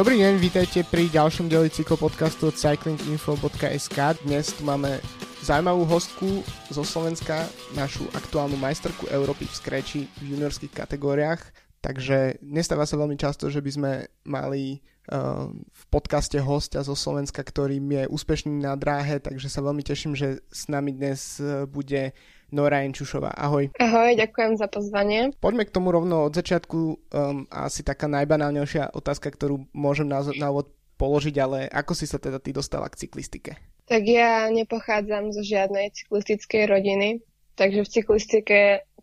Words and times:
Dobrý 0.00 0.16
deň, 0.16 0.40
vítajte 0.40 0.80
pri 0.88 1.12
ďalšom 1.12 1.52
dieli 1.52 1.68
cyklopodcastu 1.68 2.48
od 2.48 2.56
cyclinginfo.sk. 2.56 4.24
Dnes 4.24 4.48
tu 4.48 4.64
máme 4.64 4.96
zaujímavú 5.44 5.84
hostku 5.84 6.40
zo 6.72 6.80
Slovenska, 6.88 7.44
našu 7.76 8.08
aktuálnu 8.16 8.56
majsterku 8.56 9.12
Európy 9.12 9.44
v 9.44 9.52
skreči 9.60 10.00
v 10.24 10.32
juniorských 10.32 10.72
kategóriách. 10.72 11.44
Takže 11.80 12.40
nestáva 12.44 12.84
sa 12.84 13.00
veľmi 13.00 13.16
často, 13.16 13.48
že 13.48 13.64
by 13.64 13.70
sme 13.72 13.92
mali 14.28 14.84
uh, 15.08 15.48
v 15.52 15.82
podcaste 15.88 16.36
hostia 16.36 16.84
zo 16.84 16.92
Slovenska, 16.92 17.40
ktorým 17.40 17.88
je 17.88 18.04
úspešný 18.04 18.52
na 18.60 18.76
dráhe, 18.76 19.16
takže 19.16 19.48
sa 19.48 19.64
veľmi 19.64 19.80
teším, 19.80 20.12
že 20.12 20.44
s 20.52 20.68
nami 20.68 20.92
dnes 20.92 21.40
uh, 21.40 21.64
bude 21.64 22.12
Nora 22.52 22.82
Jenčušová. 22.84 23.32
Ahoj. 23.32 23.72
Ahoj, 23.78 24.12
ďakujem 24.18 24.58
za 24.58 24.66
pozvanie. 24.66 25.32
Poďme 25.38 25.64
k 25.64 25.74
tomu 25.74 25.88
rovno 25.94 26.28
od 26.28 26.34
začiatku. 26.34 26.78
Um, 27.14 27.46
asi 27.48 27.80
taká 27.80 28.10
najbanálnejšia 28.10 28.92
otázka, 28.92 29.30
ktorú 29.32 29.70
môžem 29.72 30.10
na, 30.10 30.20
na 30.36 30.50
úvod 30.50 30.74
položiť, 31.00 31.34
ale 31.40 31.58
ako 31.72 31.96
si 31.96 32.04
sa 32.04 32.20
teda 32.20 32.36
ty 32.36 32.52
dostala 32.52 32.92
k 32.92 33.06
cyklistike? 33.06 33.56
Tak 33.88 34.04
ja 34.04 34.52
nepochádzam 34.52 35.32
zo 35.32 35.40
žiadnej 35.40 35.96
cyklistickej 35.96 36.68
rodiny, 36.68 37.08
takže 37.56 37.82
v 37.82 37.88
cyklistike, 37.88 38.58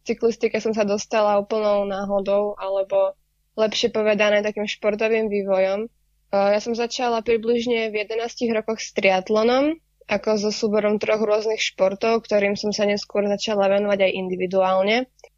cyklistike 0.08 0.64
som 0.64 0.72
sa 0.72 0.88
dostala 0.88 1.36
úplnou 1.38 1.84
náhodou, 1.84 2.56
alebo 2.56 3.14
lepšie 3.60 3.92
povedané 3.92 4.40
takým 4.40 4.70
športovým 4.70 5.28
vývojom. 5.28 5.92
Uh, 6.32 6.56
ja 6.56 6.60
som 6.64 6.72
začala 6.72 7.20
približne 7.24 7.92
v 7.92 8.08
11 8.08 8.56
rokoch 8.56 8.80
s 8.80 8.96
triatlonom, 8.96 9.76
ako 10.08 10.40
so 10.40 10.52
súborom 10.56 11.04
troch 11.04 11.20
rôznych 11.20 11.60
športov, 11.60 12.24
ktorým 12.24 12.56
som 12.56 12.72
sa 12.72 12.88
neskôr 12.88 13.28
začala 13.28 13.68
venovať 13.68 14.08
aj 14.08 14.12
individuálne. 14.16 14.98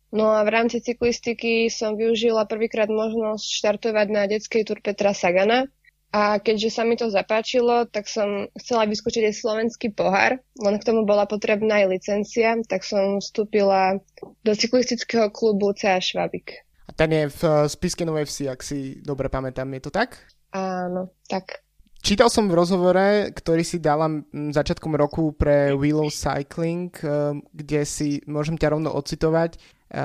No 0.09 0.33
a 0.33 0.41
v 0.41 0.49
rámci 0.49 0.81
cyklistiky 0.81 1.69
som 1.69 1.93
využila 1.93 2.49
prvýkrát 2.49 2.89
možnosť 2.89 3.45
štartovať 3.45 4.07
na 4.09 4.25
detskej 4.25 4.65
Petra 4.81 5.13
Sagana. 5.13 5.69
A 6.09 6.41
keďže 6.41 6.73
sa 6.73 6.81
mi 6.81 6.97
to 6.97 7.13
zapáčilo, 7.13 7.85
tak 7.85 8.09
som 8.09 8.49
chcela 8.57 8.89
vyskúšať 8.89 9.29
aj 9.29 9.35
slovenský 9.45 9.93
pohár, 9.93 10.41
len 10.57 10.75
k 10.81 10.87
tomu 10.89 11.05
bola 11.05 11.29
potrebná 11.29 11.85
aj 11.85 12.01
licencia, 12.01 12.57
tak 12.65 12.81
som 12.81 13.21
vstúpila 13.21 14.01
do 14.41 14.51
cyklistického 14.57 15.29
klubu 15.29 15.69
CA 15.77 16.01
Švabik. 16.01 16.65
A 16.89 16.91
ten 16.97 17.13
je 17.13 17.29
v 17.29 17.41
eh, 17.45 17.69
Spiske 17.69 18.01
Novej 18.09 18.25
Vsi, 18.25 18.49
ak 18.49 18.65
si 18.65 18.97
dobre 19.05 19.29
pamätám, 19.29 19.69
je 19.77 19.81
to 19.85 19.91
tak? 19.93 20.17
Áno, 20.49 21.13
tak. 21.29 21.61
Čítal 22.01 22.33
som 22.33 22.49
v 22.49 22.57
rozhovore, 22.57 23.29
ktorý 23.29 23.61
si 23.61 23.77
dala 23.77 24.09
začiatkom 24.33 24.97
roku 24.97 25.35
pre 25.37 25.77
Willow 25.77 26.09
Cycling, 26.09 26.89
eh, 27.05 27.37
kde 27.53 27.85
si, 27.85 28.25
môžem 28.25 28.57
ťa 28.57 28.73
rovno 28.73 28.89
ocitovať, 28.97 29.61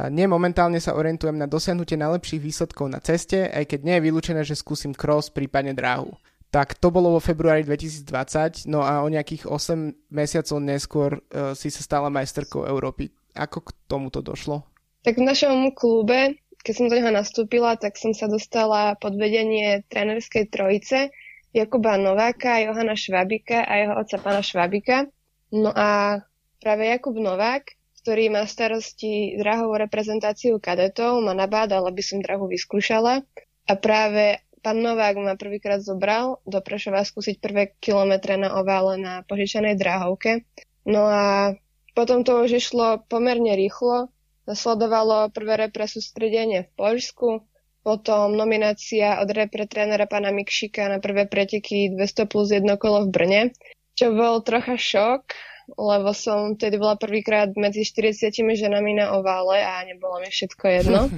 nie 0.08 0.24
momentálne 0.24 0.80
sa 0.80 0.96
orientujem 0.96 1.36
na 1.36 1.44
dosiahnutie 1.44 2.00
najlepších 2.00 2.40
výsledkov 2.40 2.88
na 2.88 3.04
ceste, 3.04 3.52
aj 3.52 3.68
keď 3.68 3.80
nie 3.84 3.94
je 4.00 4.04
vylúčené, 4.08 4.40
že 4.40 4.56
skúsim 4.56 4.96
cross, 4.96 5.28
prípadne 5.28 5.76
dráhu. 5.76 6.16
Tak 6.48 6.78
to 6.78 6.88
bolo 6.88 7.18
vo 7.18 7.20
februári 7.20 7.66
2020, 7.66 8.70
no 8.70 8.80
a 8.80 9.02
o 9.02 9.08
nejakých 9.10 9.50
8 9.50 10.14
mesiacov 10.14 10.56
neskôr 10.62 11.10
uh, 11.18 11.52
si 11.52 11.68
sa 11.68 11.82
stala 11.82 12.14
majsterkou 12.14 12.64
Európy. 12.64 13.10
Ako 13.34 13.66
k 13.66 13.74
tomuto 13.90 14.22
došlo? 14.22 14.62
Tak 15.02 15.18
v 15.18 15.26
našom 15.26 15.74
klube, 15.74 16.38
keď 16.62 16.72
som 16.72 16.86
do 16.88 16.96
neho 16.96 17.10
nastúpila, 17.10 17.74
tak 17.76 17.98
som 17.98 18.14
sa 18.14 18.30
dostala 18.30 18.94
pod 18.96 19.18
vedenie 19.18 19.82
trénerskej 19.90 20.48
trojice, 20.48 21.10
Jakuba 21.54 22.00
Nováka, 22.00 22.62
Johana 22.62 22.98
Švabika 22.98 23.62
a 23.62 23.72
jeho 23.78 23.94
otca 24.00 24.16
pána 24.18 24.42
Švabika. 24.42 25.06
No 25.54 25.70
a 25.70 26.18
práve 26.58 26.90
Jakub 26.90 27.14
Novák, 27.14 27.62
ktorý 28.04 28.28
má 28.28 28.44
starosti 28.44 29.40
drahovú 29.40 29.80
reprezentáciu 29.80 30.60
kadetov, 30.60 31.24
ma 31.24 31.32
nabádal, 31.32 31.88
aby 31.88 32.04
som 32.04 32.20
drahu 32.20 32.52
vyskúšala. 32.52 33.24
A 33.64 33.72
práve 33.80 34.44
pán 34.60 34.84
Novák 34.84 35.16
ma 35.16 35.40
prvýkrát 35.40 35.80
zobral 35.80 36.36
do 36.44 36.60
Prešova 36.60 37.00
skúsiť 37.00 37.40
prvé 37.40 37.72
kilometre 37.80 38.36
na 38.36 38.60
ovále 38.60 39.00
na 39.00 39.24
požičanej 39.24 39.80
dráhovke. 39.80 40.44
No 40.84 41.08
a 41.08 41.56
potom 41.96 42.28
to 42.28 42.44
už 42.44 42.60
išlo 42.60 43.00
pomerne 43.08 43.56
rýchlo. 43.56 44.12
Nasledovalo 44.44 45.32
prvé 45.32 45.64
repre 45.64 45.88
sústredenie 45.88 46.68
v 46.68 46.70
Poľsku, 46.76 47.40
potom 47.80 48.36
nominácia 48.36 49.16
od 49.16 49.32
repre 49.32 49.64
trénera 49.64 50.04
pána 50.04 50.28
Mikšika 50.28 50.92
na 50.92 51.00
prvé 51.00 51.24
preteky 51.24 51.96
200 51.96 52.28
plus 52.28 52.52
1 52.52 52.68
kolo 52.76 53.08
v 53.08 53.12
Brne, 53.16 53.42
čo 53.96 54.12
bol 54.12 54.44
trocha 54.44 54.76
šok, 54.76 55.32
lebo 55.72 56.12
som 56.12 56.54
tedy 56.54 56.76
bola 56.76 57.00
prvýkrát 57.00 57.52
medzi 57.56 57.84
40 57.88 58.30
ženami 58.34 59.00
na 59.00 59.16
ovále 59.16 59.64
a 59.64 59.84
nebolo 59.88 60.20
mi 60.20 60.28
všetko 60.28 60.64
jedno. 60.68 61.00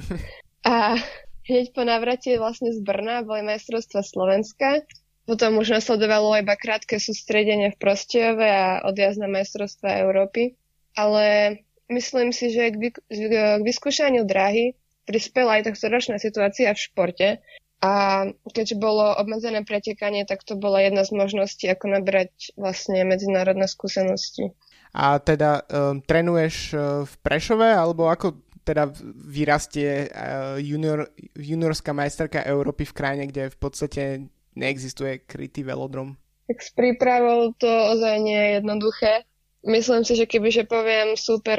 A 0.67 0.99
hneď 1.47 1.71
po 1.71 1.87
návrate 1.87 2.35
vlastne 2.35 2.75
z 2.75 2.83
Brna 2.83 3.23
boli 3.23 3.39
majstrovstva 3.39 4.03
Slovenska, 4.03 4.83
potom 5.23 5.59
už 5.59 5.79
nasledovalo 5.79 6.39
iba 6.39 6.59
krátke 6.59 6.99
sústredenie 6.99 7.71
v 7.71 7.79
Prostejove 7.79 8.47
a 8.47 8.83
odjazd 8.83 9.19
na 9.19 9.31
majstrovstva 9.31 10.03
Európy. 10.03 10.59
Ale 10.95 11.59
myslím 11.87 12.35
si, 12.35 12.51
že 12.51 12.71
k, 12.75 12.99
k 12.99 13.33
vyskúšaniu 13.63 14.27
dráhy 14.27 14.75
prispela 15.07 15.59
aj 15.59 15.71
takto 15.71 15.87
ročná 15.87 16.19
situácia 16.19 16.71
v 16.71 16.83
športe. 16.83 17.27
A 17.77 18.25
keďže 18.49 18.81
bolo 18.81 19.13
obmedzené 19.13 19.61
pretekanie, 19.61 20.25
tak 20.25 20.41
to 20.41 20.57
bola 20.57 20.81
jedna 20.81 21.05
z 21.05 21.13
možností, 21.13 21.69
ako 21.69 21.93
nabrať 21.93 22.49
vlastne 22.57 23.05
medzinárodné 23.05 23.69
skúsenosti. 23.69 24.49
A 24.97 25.21
teda 25.21 25.61
um, 25.69 26.01
trénuješ 26.01 26.73
uh, 26.73 27.05
v 27.05 27.13
Prešove, 27.21 27.69
alebo 27.69 28.09
ako 28.09 28.41
teda 28.65 28.89
vyrastie 29.29 30.09
uh, 30.09 30.57
junior, 30.57 31.05
juniorská 31.37 31.93
majsterka 31.93 32.41
Európy 32.49 32.89
v 32.89 32.97
krajine, 32.97 33.23
kde 33.29 33.53
v 33.53 33.57
podstate 33.61 34.01
neexistuje 34.57 35.21
krytý 35.29 35.61
velodrom? 35.61 36.17
Tak 36.49 36.57
s 36.63 36.73
prípravou 36.73 37.53
to 37.61 37.69
ozaj 37.69 38.17
nie 38.25 38.39
je 38.39 38.49
jednoduché. 38.57 39.13
Myslím 39.67 40.01
si, 40.07 40.15
že 40.15 40.25
kebyže 40.25 40.65
poviem 40.65 41.13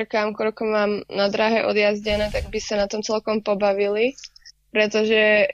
kam, 0.08 0.32
koľko 0.32 0.62
mám 0.64 0.92
na 1.12 1.28
drahe 1.28 1.62
odjazdené, 1.62 2.32
tak 2.32 2.48
by 2.48 2.58
sa 2.58 2.80
na 2.80 2.88
tom 2.88 3.04
celkom 3.04 3.44
pobavili, 3.44 4.16
pretože 4.72 5.46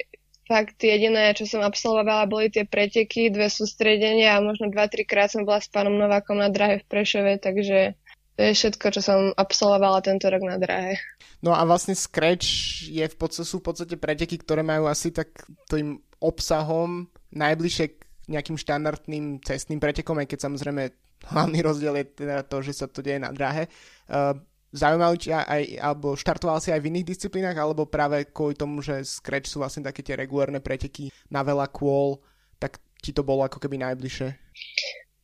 fakt 0.44 0.77
jediné, 0.81 1.32
čo 1.32 1.49
som 1.49 1.65
absolvovala, 1.65 2.28
boli 2.28 2.53
tie 2.53 2.69
preteky, 2.69 3.32
dve 3.32 3.49
sústredenia 3.49 4.37
a 4.37 4.44
možno 4.44 4.69
2-3 4.69 5.09
krát 5.09 5.28
som 5.32 5.49
bola 5.49 5.60
s 5.60 5.69
pánom 5.72 5.97
Novákom 5.97 6.37
na 6.37 6.53
drahe 6.53 6.84
v 6.84 6.88
Prešove, 6.88 7.41
takže 7.41 7.97
to 8.34 8.41
je 8.43 8.53
všetko, 8.53 8.87
čo 8.99 9.00
som 9.00 9.19
absolvovala 9.38 10.03
tento 10.03 10.27
rok 10.27 10.43
na 10.43 10.59
drahe. 10.59 10.99
No 11.41 11.54
a 11.54 11.62
vlastne 11.62 11.94
Scratch 11.94 12.83
je 12.91 13.04
v 13.06 13.16
podstate, 13.16 13.47
sú 13.47 13.62
v 13.62 13.66
podstate 13.71 13.94
preteky, 13.94 14.41
ktoré 14.43 14.66
majú 14.66 14.91
asi 14.91 15.15
tak 15.15 15.31
tým 15.71 16.03
obsahom 16.19 17.06
najbližšie 17.31 17.87
k 17.94 17.97
nejakým 18.33 18.56
štandardným 18.56 19.44
cestným 19.44 19.78
pretekom, 19.78 20.16
aj 20.19 20.28
keď 20.28 20.38
samozrejme 20.50 20.83
hlavný 21.31 21.59
rozdiel 21.60 21.94
je 22.00 22.06
teda 22.25 22.44
to, 22.44 22.65
že 22.65 22.72
sa 22.84 22.87
to 22.88 23.04
deje 23.04 23.21
na 23.21 23.31
dráhe. 23.33 23.69
Uh, 24.09 24.37
zaujímalo 24.74 25.14
ťa 25.14 25.46
aj, 25.46 25.62
alebo 25.78 26.18
štartoval 26.18 26.58
si 26.58 26.74
aj 26.74 26.82
v 26.82 26.90
iných 26.90 27.14
disciplínach, 27.14 27.54
alebo 27.54 27.86
práve 27.86 28.26
kvôli 28.26 28.58
tomu, 28.58 28.82
že 28.82 29.06
Scratch 29.06 29.46
sú 29.46 29.62
vlastne 29.62 29.86
také 29.86 30.02
tie 30.02 30.18
regulárne 30.18 30.58
preteky 30.58 31.14
na 31.30 31.46
veľa 31.46 31.70
kôl, 31.70 32.18
tak 32.58 32.82
ti 32.98 33.14
to 33.14 33.22
bolo 33.22 33.46
ako 33.46 33.62
keby 33.62 33.78
najbližšie? 33.78 34.34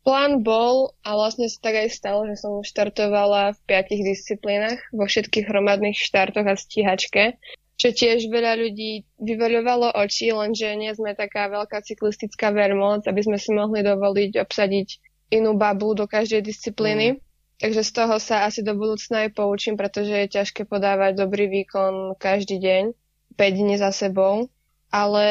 Plán 0.01 0.41
bol 0.41 0.97
a 1.05 1.13
vlastne 1.13 1.51
sa 1.51 1.61
tak 1.61 1.77
aj 1.77 1.89
stalo, 1.93 2.25
že 2.25 2.41
som 2.41 2.65
štartovala 2.65 3.53
v 3.53 3.61
piatich 3.69 4.01
disciplínach, 4.01 4.81
vo 4.97 5.05
všetkých 5.05 5.51
hromadných 5.51 5.99
štartoch 5.99 6.47
a 6.49 6.57
stíhačke, 6.57 7.37
čo 7.81 7.97
tiež 7.97 8.29
veľa 8.29 8.61
ľudí 8.61 9.09
vyvoľovalo 9.21 9.97
oči, 9.97 10.33
lenže 10.37 10.69
nie 10.77 10.93
sme 10.93 11.17
taká 11.17 11.49
veľká 11.49 11.81
cyklistická 11.81 12.53
veľmoc, 12.53 13.09
aby 13.09 13.21
sme 13.25 13.37
si 13.41 13.57
mohli 13.57 13.81
dovoliť 13.81 14.37
obsadiť 14.41 14.89
inú 15.33 15.57
babu 15.57 15.97
do 15.97 16.05
každej 16.05 16.45
disciplíny. 16.45 17.17
Mm. 17.17 17.19
Takže 17.61 17.85
z 17.85 17.93
toho 17.93 18.17
sa 18.17 18.49
asi 18.49 18.65
do 18.65 18.73
budúcna 18.73 19.29
aj 19.29 19.37
poučím, 19.37 19.77
pretože 19.77 20.17
je 20.17 20.35
ťažké 20.41 20.65
podávať 20.65 21.21
dobrý 21.21 21.45
výkon 21.45 22.17
každý 22.17 22.57
deň, 22.57 22.97
5 23.37 23.61
dní 23.61 23.77
za 23.77 23.93
sebou. 23.93 24.49
Ale 24.89 25.27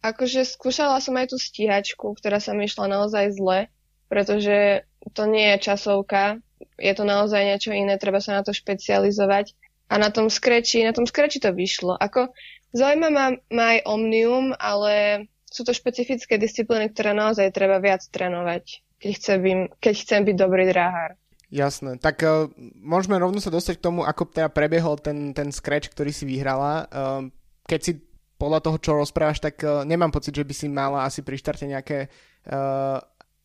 akože 0.00 0.48
skúšala 0.48 0.98
som 1.04 1.12
aj 1.20 1.36
tú 1.36 1.36
stíhačku, 1.36 2.16
ktorá 2.16 2.40
sa 2.40 2.56
mi 2.56 2.64
išla 2.64 2.88
naozaj 2.88 3.36
zle, 3.36 3.68
pretože 4.08 4.88
to 5.12 5.28
nie 5.28 5.52
je 5.54 5.68
časovka, 5.68 6.40
je 6.80 6.92
to 6.96 7.04
naozaj 7.04 7.44
niečo 7.44 7.70
iné, 7.76 8.00
treba 8.00 8.18
sa 8.24 8.40
na 8.40 8.42
to 8.42 8.56
špecializovať. 8.56 9.52
A 9.92 10.00
na 10.00 10.08
tom 10.08 10.32
skreči, 10.32 10.88
na 10.88 10.96
tom 10.96 11.04
skreči 11.04 11.36
to 11.36 11.52
vyšlo. 11.52 12.00
Ako, 12.00 12.32
zaujíma 12.72 13.08
ma, 13.12 13.26
ma 13.52 13.64
aj 13.76 13.84
Omnium, 13.84 14.56
ale 14.56 15.26
sú 15.52 15.68
to 15.68 15.76
špecifické 15.76 16.40
disciplíny, 16.40 16.88
ktoré 16.88 17.12
naozaj 17.12 17.52
treba 17.52 17.76
viac 17.76 18.00
trénovať 18.08 18.80
keď 19.02 19.12
chcem, 19.18 19.38
byť, 19.42 19.58
keď 19.82 19.94
chcem 19.98 20.20
byť 20.22 20.36
dobrý 20.38 20.64
dráhár. 20.70 21.18
Jasné, 21.52 22.00
tak 22.00 22.24
uh, 22.24 22.48
môžeme 22.80 23.20
rovno 23.20 23.36
sa 23.36 23.52
dostať 23.52 23.76
k 23.76 23.84
tomu, 23.84 24.08
ako 24.08 24.32
teda 24.32 24.48
prebiehol 24.48 24.96
ten, 24.96 25.36
ten 25.36 25.52
scratch, 25.52 25.92
ktorý 25.92 26.08
si 26.08 26.24
vyhrala. 26.24 26.88
Uh, 26.88 27.28
keď 27.68 27.80
si 27.84 27.92
podľa 28.40 28.64
toho, 28.64 28.76
čo 28.80 28.96
rozprávaš, 28.96 29.44
tak 29.44 29.60
uh, 29.60 29.84
nemám 29.84 30.08
pocit, 30.08 30.32
že 30.32 30.48
by 30.48 30.54
si 30.56 30.72
mala 30.72 31.04
asi 31.04 31.20
pri 31.20 31.36
štarte 31.36 31.68
nejaké 31.68 32.08
uh, 32.48 32.96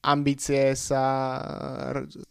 ambície 0.07 0.71
sa 0.79 1.03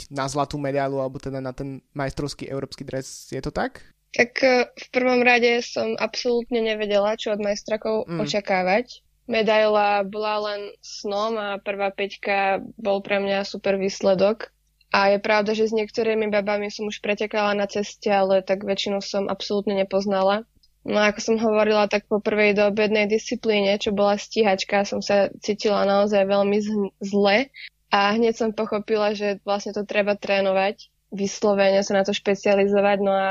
na 0.09 0.25
zlatú 0.33 0.57
medailu 0.57 0.97
alebo 0.97 1.21
teda 1.21 1.45
na 1.45 1.53
ten 1.53 1.85
majstrovský 1.93 2.49
európsky 2.49 2.81
dres. 2.89 3.29
Je 3.29 3.45
to 3.45 3.53
tak? 3.53 3.85
Tak 4.17 4.33
uh, 4.41 4.65
v 4.73 4.87
prvom 4.97 5.21
rade 5.21 5.61
som 5.61 5.93
absolútne 6.01 6.65
nevedela, 6.65 7.21
čo 7.21 7.37
od 7.37 7.45
majstrakov 7.45 8.09
mm. 8.09 8.17
očakávať 8.25 9.05
medaila 9.27 10.07
bola 10.07 10.39
len 10.51 10.61
snom 10.81 11.35
a 11.37 11.59
prvá 11.59 11.91
peťka 11.91 12.63
bol 12.79 13.03
pre 13.03 13.19
mňa 13.19 13.43
super 13.43 13.75
výsledok. 13.77 14.55
A 14.95 15.13
je 15.13 15.19
pravda, 15.19 15.53
že 15.53 15.69
s 15.69 15.77
niektorými 15.77 16.31
babami 16.31 16.71
som 16.71 16.87
už 16.87 17.03
pretekala 17.03 17.53
na 17.59 17.67
ceste, 17.67 18.09
ale 18.09 18.41
tak 18.41 18.63
väčšinu 18.63 19.03
som 19.03 19.27
absolútne 19.27 19.75
nepoznala. 19.75 20.47
No 20.87 21.03
ako 21.03 21.19
som 21.19 21.37
hovorila, 21.43 21.91
tak 21.91 22.07
po 22.07 22.23
prvej 22.23 22.55
do 22.55 22.71
obednej 22.71 23.11
disciplíne, 23.11 23.75
čo 23.83 23.91
bola 23.91 24.15
stíhačka, 24.15 24.87
som 24.87 25.03
sa 25.03 25.35
cítila 25.43 25.83
naozaj 25.83 26.23
veľmi 26.23 26.59
zle 27.03 27.51
a 27.91 27.99
hneď 28.15 28.39
som 28.39 28.51
pochopila, 28.55 29.11
že 29.11 29.43
vlastne 29.43 29.75
to 29.75 29.83
treba 29.83 30.15
trénovať, 30.15 30.87
vyslovene 31.11 31.83
sa 31.83 31.99
na 31.99 32.07
to 32.07 32.15
špecializovať. 32.15 32.99
No 33.03 33.11
a 33.11 33.31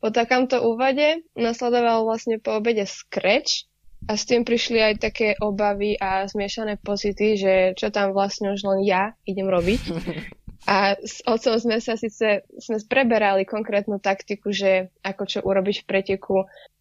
po 0.00 0.12
takomto 0.12 0.60
úvode 0.60 1.24
nasledoval 1.32 2.04
vlastne 2.04 2.36
po 2.36 2.60
obede 2.60 2.84
scratch 2.84 3.64
a 4.08 4.16
s 4.16 4.24
tým 4.24 4.48
prišli 4.48 4.80
aj 4.80 4.94
také 5.00 5.28
obavy 5.40 5.96
a 6.00 6.24
zmiešané 6.24 6.80
pocity, 6.80 7.36
že 7.36 7.52
čo 7.76 7.92
tam 7.92 8.16
vlastne 8.16 8.52
už 8.56 8.60
len 8.64 8.80
ja 8.84 9.12
idem 9.28 9.48
robiť. 9.48 9.80
A 10.68 10.96
s 11.00 11.24
otcom 11.24 11.56
sme 11.56 11.80
sa 11.80 11.96
síce 11.96 12.44
sme 12.60 12.76
preberali 12.84 13.48
konkrétnu 13.48 13.96
taktiku, 13.96 14.52
že 14.52 14.92
ako 15.00 15.22
čo 15.24 15.38
urobiť 15.40 15.82
v 15.82 15.88
preteku, 15.88 16.36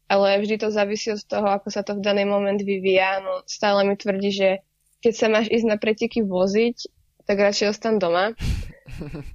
ale 0.09 0.41
vždy 0.41 0.55
to 0.59 0.73
závisí 0.73 1.13
od 1.13 1.21
toho, 1.23 1.47
ako 1.47 1.69
sa 1.69 1.85
to 1.85 1.95
v 1.95 2.03
daný 2.03 2.25
moment 2.25 2.59
vyvíja. 2.59 3.23
No, 3.23 3.45
stále 3.45 3.85
mi 3.85 3.95
tvrdí, 3.95 4.33
že 4.33 4.49
keď 4.99 5.13
sa 5.15 5.27
máš 5.31 5.47
ísť 5.47 5.67
na 5.69 5.77
preteky 5.79 6.25
voziť, 6.25 6.77
tak 7.29 7.37
radšej 7.39 7.71
ostan 7.71 8.01
doma. 8.01 8.33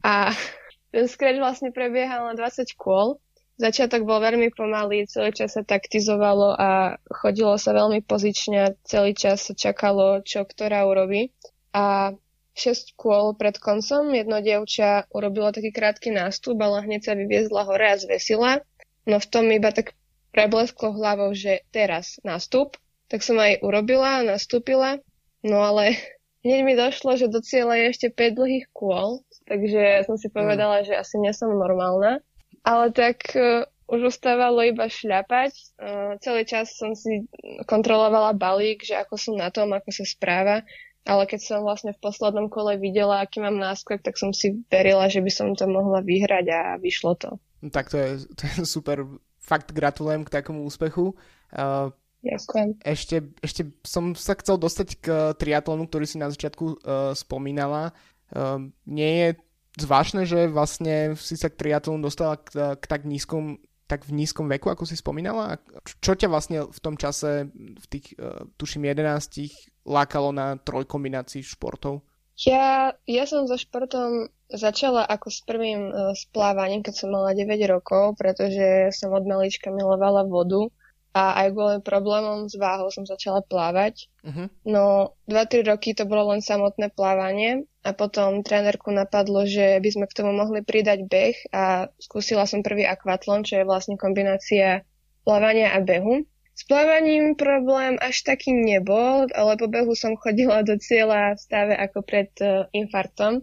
A 0.02 0.34
ten 0.92 1.06
scratch 1.06 1.38
vlastne 1.38 1.70
prebiehal 1.70 2.26
na 2.26 2.34
20 2.36 2.74
kôl. 2.74 3.22
Začiatok 3.54 4.02
bol 4.02 4.18
veľmi 4.18 4.50
pomalý, 4.50 5.06
celý 5.06 5.30
čas 5.30 5.54
sa 5.54 5.62
taktizovalo 5.62 6.58
a 6.58 6.98
chodilo 7.06 7.54
sa 7.54 7.70
veľmi 7.70 8.02
pozične, 8.02 8.74
celý 8.82 9.14
čas 9.14 9.46
sa 9.46 9.54
čakalo, 9.54 10.26
čo 10.26 10.42
ktorá 10.42 10.82
urobí. 10.90 11.30
A 11.70 12.10
6 12.54 12.94
kôl 12.94 13.34
pred 13.34 13.58
koncom 13.58 14.14
jedno 14.14 14.38
dievča 14.38 15.10
urobilo 15.10 15.50
taký 15.50 15.74
krátky 15.74 16.14
nástup, 16.14 16.54
ale 16.62 16.86
hneď 16.86 17.00
sa 17.02 17.12
vyviezla 17.18 17.66
hore 17.66 17.86
a 17.90 17.98
zvesila. 17.98 18.62
No 19.04 19.18
v 19.18 19.26
tom 19.26 19.50
iba 19.50 19.74
tak 19.74 19.98
preblesklo 20.30 20.94
hlavou, 20.94 21.34
že 21.34 21.66
teraz 21.74 22.18
nastup, 22.22 22.78
tak 23.10 23.22
som 23.22 23.38
aj 23.38 23.62
urobila, 23.62 24.26
nastúpila, 24.26 25.02
no 25.42 25.62
ale 25.62 25.98
hneď 26.46 26.60
mi 26.62 26.74
došlo, 26.78 27.18
že 27.18 27.30
do 27.30 27.42
cieľa 27.42 27.78
je 27.78 27.86
ešte 27.90 28.08
5 28.10 28.38
dlhých 28.38 28.66
kôl, 28.70 29.22
takže 29.50 30.06
som 30.06 30.14
si 30.14 30.30
povedala, 30.30 30.82
mm. 30.82 30.84
že 30.90 30.94
asi 30.98 31.18
nie 31.18 31.34
som 31.34 31.54
normálna. 31.54 32.22
Ale 32.64 32.94
tak 32.96 33.34
uh, 33.36 33.68
už 33.92 34.14
ostávalo 34.14 34.64
iba 34.64 34.88
šľapať. 34.88 35.52
Uh, 35.76 36.16
celý 36.24 36.48
čas 36.48 36.72
som 36.72 36.96
si 36.96 37.28
kontrolovala 37.68 38.32
balík, 38.32 38.80
že 38.86 38.96
ako 38.96 39.14
som 39.20 39.34
na 39.36 39.52
tom, 39.52 39.74
ako 39.76 39.92
sa 39.92 40.08
správa. 40.08 40.64
Ale 41.04 41.28
keď 41.28 41.40
som 41.44 41.60
vlastne 41.60 41.92
v 41.92 42.00
poslednom 42.00 42.48
kole 42.48 42.80
videla, 42.80 43.20
aký 43.20 43.44
mám 43.44 43.60
náskok, 43.60 44.00
tak 44.00 44.16
som 44.16 44.32
si 44.32 44.64
verila, 44.72 45.04
že 45.12 45.20
by 45.20 45.28
som 45.28 45.48
to 45.52 45.68
mohla 45.68 46.00
vyhrať 46.00 46.46
a 46.48 46.60
vyšlo 46.80 47.12
to. 47.20 47.30
No, 47.60 47.68
tak 47.68 47.92
to 47.92 48.00
je, 48.00 48.24
to 48.40 48.42
je 48.48 48.64
super 48.64 49.04
fakt 49.36 49.76
gratulujem 49.76 50.24
k 50.24 50.32
takomu 50.40 50.64
úspechu. 50.64 51.12
Uh, 51.52 51.92
Ďakujem. 52.24 52.80
Ešte, 52.80 53.16
ešte 53.44 53.62
som 53.84 54.16
sa 54.16 54.32
chcel 54.40 54.56
dostať 54.56 54.88
k 54.96 55.06
triatlonu, 55.36 55.84
ktorý 55.84 56.08
si 56.08 56.16
na 56.16 56.32
začiatku 56.32 56.64
uh, 56.64 57.12
spomínala. 57.12 57.92
Uh, 58.32 58.72
nie 58.88 59.12
je 59.20 59.28
zvláštne, 59.76 60.24
že 60.24 60.48
vlastne 60.48 61.20
si 61.20 61.36
sa 61.36 61.52
k 61.52 61.60
triatlonu 61.60 62.00
dostala 62.00 62.40
k, 62.40 62.80
k 62.80 62.84
tak 62.88 63.04
nízkom 63.04 63.60
tak 63.84 64.08
v 64.08 64.16
nízkom 64.16 64.48
veku, 64.48 64.72
ako 64.72 64.88
si 64.88 64.96
spomínala? 64.96 65.60
Čo 66.00 66.16
ťa 66.16 66.28
vlastne 66.32 66.64
v 66.64 66.80
tom 66.80 66.96
čase, 66.96 67.52
v 67.54 67.86
tých, 67.88 68.16
uh, 68.16 68.48
tuším, 68.56 68.88
11 68.88 69.84
lákalo 69.84 70.32
na 70.32 70.56
trojkombinácii 70.56 71.44
športov? 71.44 72.00
Ja, 72.34 72.96
ja 73.06 73.24
som 73.30 73.46
so 73.46 73.54
športom 73.54 74.26
začala 74.50 75.06
ako 75.06 75.28
s 75.30 75.40
prvým 75.46 75.92
uh, 75.92 76.16
splávaním, 76.16 76.82
keď 76.82 76.94
som 77.04 77.14
mala 77.14 77.36
9 77.36 77.46
rokov, 77.70 78.18
pretože 78.18 78.90
som 78.96 79.14
od 79.14 79.22
malička 79.22 79.70
milovala 79.70 80.26
vodu 80.26 80.72
a 81.14 81.46
aj 81.46 81.48
kvôli 81.54 81.78
problémom 81.78 82.50
s 82.50 82.58
váhou 82.58 82.90
som 82.90 83.06
začala 83.06 83.38
plávať. 83.46 84.10
Uh-huh. 84.26 84.50
No 84.66 85.14
2-3 85.30 85.62
roky 85.70 85.94
to 85.94 86.10
bolo 86.10 86.34
len 86.34 86.42
samotné 86.42 86.90
plávanie 86.90 87.70
a 87.86 87.94
potom 87.94 88.42
trénerku 88.42 88.90
napadlo, 88.90 89.46
že 89.46 89.78
by 89.78 89.88
sme 89.94 90.04
k 90.10 90.16
tomu 90.18 90.34
mohli 90.34 90.66
pridať 90.66 91.06
beh 91.06 91.36
a 91.54 91.86
skúsila 92.02 92.50
som 92.50 92.66
prvý 92.66 92.82
akvatlon, 92.82 93.46
čo 93.46 93.62
je 93.62 93.68
vlastne 93.68 93.94
kombinácia 93.94 94.82
plávania 95.22 95.70
a 95.70 95.78
behu. 95.78 96.26
S 96.54 96.62
plávaním 96.66 97.34
problém 97.34 97.98
až 97.98 98.22
taký 98.22 98.54
nebol, 98.54 99.26
ale 99.34 99.58
po 99.58 99.66
behu 99.66 99.94
som 99.94 100.18
chodila 100.18 100.62
do 100.62 100.78
cieľa 100.78 101.34
v 101.34 101.42
stave 101.42 101.74
ako 101.74 101.98
pred 102.06 102.30
uh, 102.42 102.66
infartom. 102.70 103.42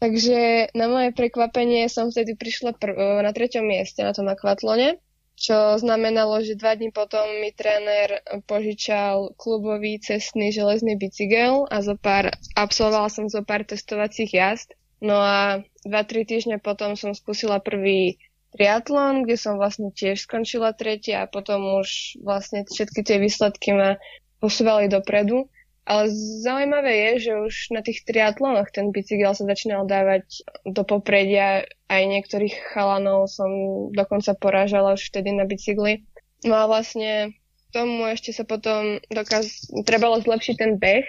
Takže 0.00 0.68
na 0.76 0.84
moje 0.84 1.16
prekvapenie 1.16 1.88
som 1.88 2.12
vtedy 2.12 2.36
prišla 2.36 2.76
pr- 2.76 3.24
na 3.24 3.32
treťom 3.32 3.64
mieste 3.64 4.04
na 4.04 4.12
tom 4.12 4.28
akvatlone, 4.28 5.00
čo 5.44 5.76
znamenalo, 5.76 6.40
že 6.40 6.56
dva 6.56 6.72
dní 6.72 6.88
potom 6.88 7.44
mi 7.44 7.52
tréner 7.52 8.24
požičal 8.48 9.36
klubový 9.36 10.00
cestný 10.00 10.48
železný 10.48 10.96
bicykel 10.96 11.68
a 11.68 11.84
zo 11.84 12.00
pár, 12.00 12.32
absolvovala 12.56 13.12
som 13.12 13.28
zo 13.28 13.44
pár 13.44 13.68
testovacích 13.68 14.32
jazd. 14.32 14.72
No 15.04 15.20
a 15.20 15.60
2-3 15.84 16.24
týždne 16.24 16.56
potom 16.56 16.96
som 16.96 17.12
skúsila 17.12 17.60
prvý 17.60 18.16
triatlon, 18.56 19.28
kde 19.28 19.36
som 19.36 19.60
vlastne 19.60 19.92
tiež 19.92 20.24
skončila 20.24 20.72
tretia 20.72 21.28
a 21.28 21.30
potom 21.30 21.84
už 21.84 22.16
vlastne 22.24 22.64
všetky 22.64 23.04
tie 23.04 23.20
výsledky 23.20 23.76
ma 23.76 24.00
posúvali 24.40 24.88
dopredu. 24.88 25.52
Ale 25.84 26.08
zaujímavé 26.40 26.92
je, 26.96 27.28
že 27.28 27.32
už 27.36 27.54
na 27.76 27.84
tých 27.84 28.08
triatlonoch 28.08 28.72
ten 28.72 28.88
bicykel 28.88 29.36
sa 29.36 29.44
začínal 29.44 29.84
dávať 29.84 30.24
do 30.64 30.80
popredia. 30.80 31.68
Aj 31.92 32.02
niektorých 32.02 32.72
chalanov 32.72 33.28
som 33.28 33.52
dokonca 33.92 34.32
porážala 34.32 34.96
už 34.96 35.12
vtedy 35.12 35.36
na 35.36 35.44
bicykli. 35.44 36.08
No 36.48 36.56
a 36.56 36.64
vlastne 36.64 37.36
tomu 37.68 38.08
ešte 38.08 38.32
sa 38.32 38.48
potom 38.48 38.96
dokaz... 39.12 39.68
trebalo 39.84 40.24
zlepšiť 40.24 40.56
ten 40.56 40.80
beh, 40.80 41.04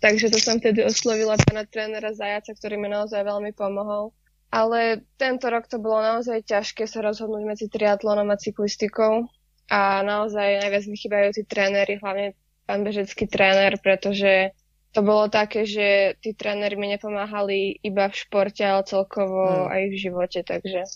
takže 0.00 0.32
to 0.32 0.40
som 0.40 0.56
vtedy 0.56 0.80
oslovila 0.80 1.36
pána 1.36 1.68
trénera 1.68 2.16
Zajaca, 2.16 2.56
ktorý 2.56 2.80
mi 2.80 2.88
naozaj 2.88 3.20
veľmi 3.20 3.52
pomohol. 3.52 4.16
Ale 4.50 5.04
tento 5.20 5.46
rok 5.52 5.68
to 5.68 5.76
bolo 5.76 6.00
naozaj 6.00 6.42
ťažké 6.42 6.88
sa 6.88 7.04
rozhodnúť 7.04 7.44
medzi 7.44 7.66
triatlonom 7.68 8.32
a 8.32 8.40
cyklistikou. 8.40 9.28
A 9.70 10.02
naozaj 10.02 10.66
najviac 10.66 10.84
mi 10.90 10.96
chýbajú 10.98 11.28
tí 11.36 11.42
tréneri, 11.46 12.02
hlavne 12.02 12.34
pán 12.70 12.86
bežecký 12.86 13.26
tréner, 13.26 13.74
pretože 13.82 14.54
to 14.94 15.02
bolo 15.02 15.26
také, 15.26 15.66
že 15.66 16.14
tí 16.22 16.38
tréneri 16.38 16.78
mi 16.78 16.86
nepomáhali 16.86 17.82
iba 17.82 18.06
v 18.06 18.14
športe, 18.14 18.62
ale 18.62 18.86
celkovo 18.86 19.66
hmm. 19.66 19.74
aj 19.74 19.82
v 19.90 19.96
živote, 19.98 20.40
takže, 20.46 20.86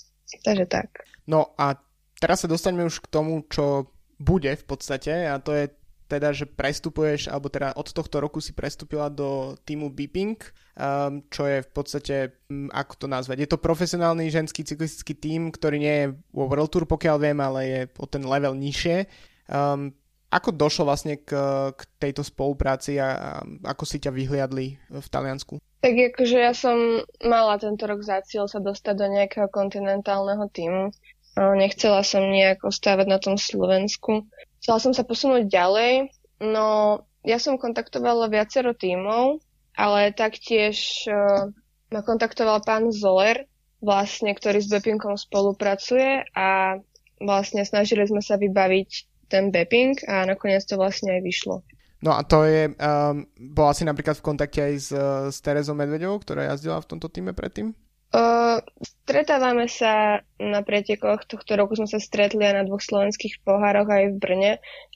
takže 0.47 0.71
tak. 0.71 1.03
No 1.27 1.51
a 1.59 1.75
teraz 2.23 2.47
sa 2.47 2.51
dostaneme 2.51 2.87
už 2.87 3.03
k 3.03 3.11
tomu, 3.11 3.43
čo 3.51 3.91
bude 4.23 4.55
v 4.55 4.65
podstate 4.71 5.27
a 5.27 5.43
to 5.43 5.51
je 5.51 5.67
teda, 6.07 6.31
že 6.31 6.47
prestupuješ, 6.47 7.33
alebo 7.33 7.51
teda 7.51 7.75
od 7.75 7.91
tohto 7.91 8.23
roku 8.23 8.39
si 8.39 8.55
prestúpila 8.55 9.09
do 9.11 9.59
týmu 9.67 9.91
Beeping, 9.91 10.37
um, 10.77 11.25
čo 11.33 11.49
je 11.49 11.59
v 11.65 11.71
podstate, 11.75 12.17
um, 12.53 12.69
ako 12.71 12.95
to 13.03 13.07
nazvať, 13.11 13.37
je 13.43 13.51
to 13.51 13.59
profesionálny 13.59 14.29
ženský 14.31 14.63
cyklistický 14.63 15.17
tím, 15.17 15.51
ktorý 15.51 15.77
nie 15.81 15.97
je 16.05 16.07
vo 16.31 16.47
World 16.47 16.71
Tour, 16.71 16.85
pokiaľ 16.87 17.17
viem, 17.19 17.39
ale 17.41 17.61
je 17.67 17.81
o 17.99 18.07
ten 18.07 18.23
level 18.23 18.53
nižšie. 18.53 19.11
Um, 19.49 19.97
ako 20.35 20.51
došlo 20.51 20.91
vlastne 20.91 21.23
k, 21.23 21.31
k 21.71 21.81
tejto 22.03 22.27
spolupráci 22.27 22.99
a, 22.99 23.09
a 23.15 23.31
ako 23.71 23.87
si 23.87 24.03
ťa 24.03 24.11
vyhliadli 24.11 24.67
v 24.91 25.07
Taliansku? 25.07 25.63
Tak 25.79 25.95
akože 25.95 26.39
ja 26.43 26.51
som 26.51 27.07
mala 27.23 27.55
tento 27.63 27.87
rok 27.87 28.03
za 28.03 28.19
cieľ 28.27 28.51
sa 28.51 28.59
dostať 28.59 28.95
do 28.99 29.07
nejakého 29.07 29.47
kontinentálneho 29.47 30.51
týmu. 30.51 30.91
Nechcela 31.39 32.03
som 32.03 32.27
nejak 32.27 32.67
ostávať 32.67 33.07
na 33.07 33.19
tom 33.23 33.39
Slovensku. 33.39 34.27
Chcela 34.59 34.79
som 34.83 34.91
sa 34.91 35.07
posunúť 35.07 35.47
ďalej, 35.47 36.11
no 36.43 36.99
ja 37.23 37.39
som 37.39 37.61
kontaktovala 37.61 38.33
viacero 38.33 38.73
tímov, 38.73 39.45
ale 39.77 40.15
taktiež 40.15 41.05
uh, 41.09 41.53
ma 41.93 42.01
kontaktoval 42.01 42.65
pán 42.65 42.89
Zoller, 42.95 43.45
vlastne, 43.85 44.33
ktorý 44.33 44.65
s 44.65 44.73
Bepinkom 44.73 45.21
spolupracuje 45.21 46.25
a 46.33 46.81
vlastne 47.21 47.65
snažili 47.69 48.09
sme 48.09 48.25
sa 48.25 48.41
vybaviť 48.41 49.14
ten 49.35 49.51
Beping 49.51 49.99
a 50.07 50.23
nakoniec 50.23 50.63
to 50.63 50.79
vlastne 50.79 51.11
aj 51.11 51.27
vyšlo. 51.27 51.67
No 52.05 52.15
a 52.15 52.23
to 52.23 52.45
je, 52.45 52.71
um, 52.71 53.25
bola 53.51 53.73
si 53.75 53.83
napríklad 53.83 54.21
v 54.21 54.27
kontakte 54.29 54.61
aj 54.61 54.75
s, 54.77 54.91
s 55.35 55.37
Terezou 55.43 55.75
Medvedovou, 55.75 56.21
ktorá 56.21 56.53
jazdila 56.53 56.79
v 56.79 56.89
tomto 56.95 57.09
týme 57.09 57.33
predtým? 57.33 57.73
Uh, 58.15 58.63
stretávame 58.79 59.67
sa 59.67 60.23
na 60.39 60.63
pretekoch. 60.63 61.27
Tohto 61.27 61.59
roku 61.59 61.75
sme 61.75 61.91
sa 61.91 61.99
stretli 61.99 62.47
aj 62.47 62.55
na 62.61 62.63
dvoch 62.63 62.85
slovenských 62.85 63.43
pohároch 63.43 63.91
aj 63.91 64.05
v 64.15 64.17
Brne, 64.23 64.53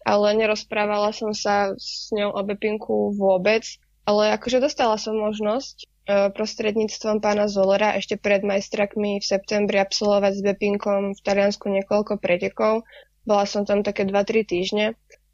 ale 0.06 0.26
nerozprávala 0.38 1.10
som 1.10 1.34
sa 1.34 1.74
s 1.74 2.14
ňou 2.14 2.30
o 2.30 2.40
Bepinku 2.46 3.10
vôbec. 3.18 3.66
Ale 4.06 4.38
akože 4.38 4.62
dostala 4.62 5.00
som 5.02 5.18
možnosť 5.18 5.76
uh, 5.82 5.88
prostredníctvom 6.30 7.18
pána 7.18 7.50
Zolera 7.50 7.98
ešte 7.98 8.14
pred 8.20 8.46
majstrakmi 8.46 9.18
v 9.18 9.24
septembri 9.24 9.82
absolvovať 9.82 10.32
s 10.38 10.44
Bepinkom 10.44 11.16
v 11.16 11.20
Taliansku 11.24 11.66
niekoľko 11.72 12.22
pretekov. 12.22 12.86
Bola 13.26 13.44
som 13.46 13.62
tam 13.66 13.82
také 13.86 14.06
2-3 14.06 14.44
týždne. 14.44 14.86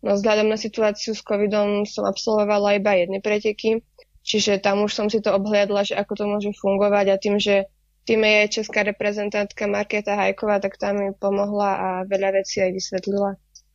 No 0.05 0.21
vzhľadom 0.21 0.53
na 0.53 0.61
situáciu 0.61 1.17
s 1.17 1.25
covidom 1.25 1.89
som 1.89 2.05
absolvovala 2.05 2.77
iba 2.77 2.93
jedny 2.93 3.25
preteky, 3.25 3.81
čiže 4.21 4.61
tam 4.61 4.85
už 4.85 4.93
som 4.93 5.07
si 5.09 5.25
to 5.25 5.33
obhliadla, 5.33 5.81
že 5.81 5.97
ako 5.97 6.13
to 6.13 6.25
môže 6.29 6.51
fungovať 6.61 7.07
a 7.09 7.17
tým, 7.17 7.41
že 7.41 7.65
v 7.65 8.03
týme 8.05 8.29
je 8.45 8.61
česká 8.61 8.85
reprezentantka 8.85 9.65
Markéta 9.65 10.13
Hajková, 10.13 10.61
tak 10.61 10.77
tam 10.77 11.01
mi 11.01 11.09
pomohla 11.17 11.71
a 11.73 11.89
veľa 12.05 12.37
vecí 12.37 12.61
aj 12.61 12.71
vysvetlila. 12.77 13.31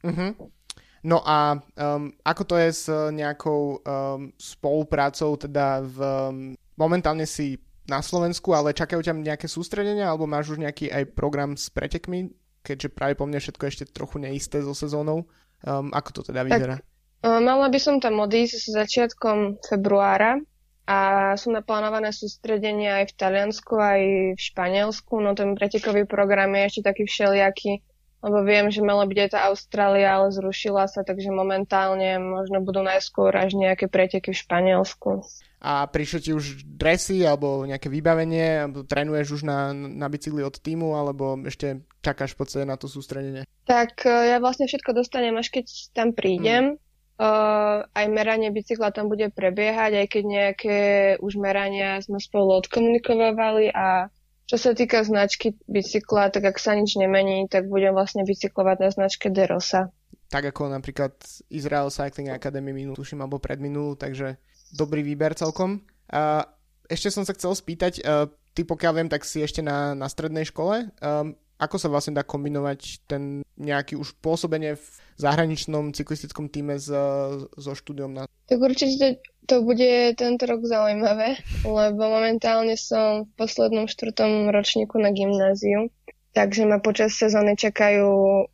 Uh-huh. 0.06 0.32
No 1.02 1.24
a 1.26 1.58
um, 1.58 2.14
ako 2.22 2.44
to 2.46 2.56
je 2.62 2.70
s 2.70 2.86
nejakou 2.92 3.82
um, 3.82 4.30
spoluprácou, 4.38 5.34
teda 5.34 5.82
v, 5.82 5.98
um, 5.98 6.36
momentálne 6.78 7.26
si 7.26 7.58
na 7.90 8.06
Slovensku, 8.06 8.54
ale 8.54 8.78
čakajú 8.78 9.02
ťa 9.02 9.18
nejaké 9.18 9.50
sústredenia, 9.50 10.14
alebo 10.14 10.30
máš 10.30 10.54
už 10.54 10.62
nejaký 10.62 10.94
aj 10.94 11.04
program 11.18 11.58
s 11.58 11.74
pretekmi, 11.74 12.30
keďže 12.70 12.94
práve 12.94 13.18
po 13.18 13.26
mne 13.26 13.42
všetko 13.42 13.64
ešte 13.66 13.90
trochu 13.90 14.22
neisté 14.22 14.62
so 14.62 14.78
sezónou. 14.78 15.26
Um, 15.66 15.90
ako 15.90 16.22
to 16.22 16.22
teda 16.30 16.46
vyzerá? 16.46 16.78
Tak, 16.78 16.86
mala 17.42 17.68
by 17.68 17.80
som 17.82 17.98
tam 17.98 18.22
odísť 18.22 18.56
s 18.56 18.68
začiatkom 18.70 19.66
februára 19.66 20.40
a 20.86 21.34
sú 21.36 21.52
naplánované 21.52 22.14
sústredenia 22.14 23.04
aj 23.04 23.14
v 23.14 23.18
Taliansku, 23.18 23.74
aj 23.76 24.02
v 24.38 24.42
Španielsku. 24.42 25.20
No 25.20 25.34
ten 25.34 25.58
pretekový 25.58 26.06
program 26.06 26.54
je 26.56 26.64
ešte 26.70 26.82
taký 26.94 27.04
všelijaký, 27.10 27.82
lebo 28.20 28.44
viem, 28.44 28.68
že 28.68 28.84
malo 28.84 29.08
byť 29.08 29.20
aj 29.20 29.30
tá 29.32 29.40
Austrália, 29.48 30.20
ale 30.20 30.36
zrušila 30.36 30.92
sa, 30.92 31.08
takže 31.08 31.32
momentálne 31.32 32.20
možno 32.20 32.60
budú 32.60 32.84
najskôr 32.84 33.32
až 33.32 33.56
nejaké 33.56 33.88
preteky 33.88 34.36
v 34.36 34.42
Španielsku. 34.44 35.24
A 35.60 35.84
prišli 35.92 36.20
ti 36.24 36.32
už 36.32 36.64
dresy 36.64 37.24
alebo 37.28 37.68
nejaké 37.68 37.92
vybavenie, 37.92 38.64
alebo 38.64 38.88
trénuješ 38.88 39.40
už 39.40 39.42
na, 39.44 39.76
na 39.76 40.08
bicykli 40.08 40.40
od 40.40 40.56
týmu, 40.56 40.96
alebo 40.96 41.36
ešte 41.44 41.84
čakáš 42.00 42.36
v 42.36 42.40
podstate 42.44 42.66
na 42.68 42.80
to 42.80 42.88
sústredenie? 42.88 43.44
Tak 43.68 44.08
e, 44.08 44.36
ja 44.36 44.40
vlastne 44.40 44.72
všetko 44.72 44.96
dostanem, 44.96 45.36
až 45.36 45.52
keď 45.52 45.66
tam 45.92 46.16
prídem. 46.16 46.80
Hmm. 46.80 46.88
Uh, 47.20 47.84
aj 48.00 48.08
meranie 48.16 48.48
bicykla 48.48 48.96
tam 48.96 49.12
bude 49.12 49.28
prebiehať, 49.28 49.92
aj 49.92 50.08
keď 50.08 50.24
nejaké 50.24 50.78
už 51.20 51.36
merania 51.36 52.00
sme 52.00 52.16
spolu 52.16 52.64
odkomunikovali 52.64 53.76
a 53.76 54.08
čo 54.50 54.58
sa 54.58 54.74
týka 54.74 55.06
značky 55.06 55.54
bicykla, 55.70 56.34
tak 56.34 56.50
ak 56.50 56.58
sa 56.58 56.74
nič 56.74 56.98
nemení, 56.98 57.46
tak 57.46 57.70
budem 57.70 57.94
vlastne 57.94 58.26
bicyklovať 58.26 58.78
na 58.82 58.90
značke 58.90 59.30
Derosa. 59.30 59.94
Tak 60.34 60.50
ako 60.50 60.74
napríklad 60.74 61.14
Israel 61.54 61.94
Cycling 61.94 62.34
Academy 62.34 62.74
minulú, 62.74 62.98
tuším, 62.98 63.22
alebo 63.22 63.38
predminulú, 63.38 63.94
takže 63.94 64.42
dobrý 64.74 65.06
výber 65.06 65.38
celkom. 65.38 65.86
Uh, 66.10 66.42
ešte 66.90 67.14
som 67.14 67.22
sa 67.30 67.38
chcel 67.38 67.54
spýtať, 67.54 68.02
uh, 68.02 68.26
ty 68.58 68.66
pokiaľ 68.66 68.94
viem, 68.98 69.10
tak 69.14 69.22
si 69.22 69.46
ešte 69.46 69.62
na, 69.62 69.94
na 69.94 70.10
strednej 70.10 70.50
škole. 70.50 70.90
Um, 70.98 71.38
ako 71.60 71.76
sa 71.76 71.92
vlastne 71.92 72.16
dá 72.16 72.24
kombinovať 72.24 73.04
ten 73.04 73.44
nejaký 73.60 74.00
už 74.00 74.16
pôsobenie 74.24 74.80
v 74.80 74.86
zahraničnom 75.20 75.92
cyklistickom 75.92 76.48
týme 76.48 76.80
s, 76.80 76.88
so 77.60 77.72
štúdiom 77.76 78.16
na... 78.16 78.24
Tak 78.48 78.60
určite 78.64 78.96
to, 78.96 79.08
to 79.44 79.56
bude 79.68 80.16
tento 80.16 80.48
rok 80.48 80.64
zaujímavé, 80.64 81.44
lebo 81.68 82.02
momentálne 82.08 82.80
som 82.80 83.28
v 83.28 83.32
poslednom 83.36 83.92
štvrtom 83.92 84.48
ročníku 84.56 84.96
na 85.04 85.12
gymnáziu, 85.12 85.92
takže 86.32 86.64
ma 86.64 86.80
počas 86.80 87.20
sezóny 87.20 87.60
čakajú 87.60 88.08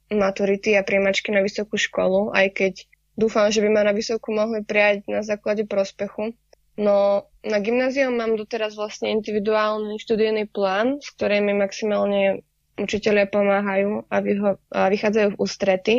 maturity 0.09 0.73
a 0.73 0.81
príjmačky 0.81 1.29
na 1.29 1.45
vysokú 1.45 1.77
školu, 1.77 2.33
aj 2.33 2.47
keď 2.57 2.73
dúfam, 3.13 3.53
že 3.53 3.61
by 3.61 3.69
ma 3.69 3.81
na 3.85 3.93
vysokú 3.93 4.33
mohli 4.33 4.65
prijať 4.65 5.05
na 5.05 5.21
základe 5.21 5.69
prospechu. 5.69 6.33
No, 6.75 7.29
na 7.45 7.63
gymnáziu 7.63 8.11
mám 8.11 8.35
doteraz 8.35 8.75
vlastne 8.75 9.13
individuálny 9.15 9.95
študijný 9.95 10.51
plán, 10.51 10.99
s 10.99 11.07
ktorým 11.15 11.47
mi 11.47 11.55
maximálne 11.55 12.43
učiteľia 12.75 13.27
pomáhajú 13.31 14.07
a, 14.11 14.17
vyho- 14.19 14.61
a 14.71 14.87
vychádzajú 14.91 15.27
v 15.35 15.39
ústrety. 15.39 15.95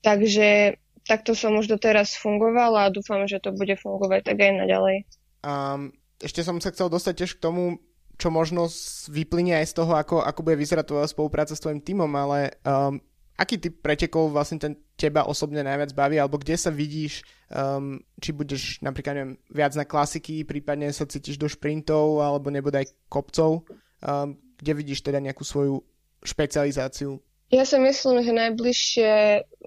Takže 0.00 0.78
takto 1.08 1.32
som 1.32 1.56
už 1.56 1.68
doteraz 1.68 2.16
fungovala 2.16 2.88
a 2.88 2.92
dúfam, 2.92 3.24
že 3.24 3.40
to 3.40 3.52
bude 3.56 3.72
fungovať 3.80 4.28
tak 4.28 4.38
aj 4.40 4.52
naďalej. 4.64 4.96
Um, 5.40 5.92
ešte 6.20 6.44
som 6.44 6.60
sa 6.60 6.72
chcel 6.74 6.92
dostať 6.92 7.14
tiež 7.24 7.32
k 7.38 7.42
tomu, 7.44 7.80
čo 8.18 8.34
možno 8.34 8.66
vyplynie 9.08 9.54
aj 9.62 9.70
z 9.70 9.74
toho, 9.78 9.94
ako, 9.94 10.20
ako 10.26 10.40
bude 10.42 10.58
vyzerať 10.58 10.90
tvoja 10.90 11.06
spolupráca 11.06 11.54
s 11.54 11.62
tvojim 11.62 11.78
tímom, 11.78 12.10
ale 12.18 12.58
um, 12.66 12.98
aký 13.38 13.62
typ 13.62 13.78
pretekov 13.78 14.34
vlastne 14.34 14.58
ten 14.58 14.74
teba 14.98 15.22
osobne 15.22 15.62
najviac 15.62 15.94
baví, 15.94 16.18
alebo 16.18 16.42
kde 16.42 16.58
sa 16.58 16.74
vidíš, 16.74 17.22
um, 17.54 18.02
či 18.18 18.34
budeš 18.34 18.82
napríklad 18.82 19.14
neviem, 19.14 19.34
viac 19.46 19.78
na 19.78 19.86
klasiky, 19.86 20.42
prípadne 20.42 20.90
sa 20.90 21.06
cítiš 21.06 21.38
do 21.38 21.46
šprintov, 21.46 22.18
alebo 22.18 22.50
nebude 22.50 22.82
aj 22.82 22.90
kopcov, 23.06 23.62
um, 24.02 24.34
kde 24.58 24.72
vidíš 24.74 25.06
teda 25.06 25.22
nejakú 25.22 25.46
svoju 25.46 25.86
špecializáciu? 26.22 27.22
Ja 27.48 27.64
si 27.64 27.80
myslím, 27.80 28.20
že 28.20 28.32
najbližšie 28.36 29.12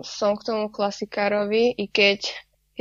som 0.05 0.38
k 0.38 0.46
tomu 0.46 0.70
klasikárovi, 0.70 1.74
i 1.74 1.86
keď 1.89 2.29